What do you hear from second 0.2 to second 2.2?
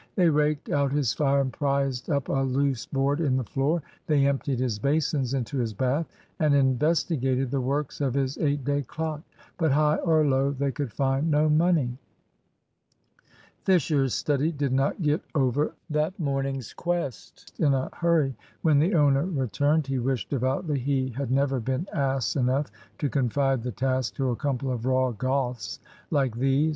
raked out his fire, and prised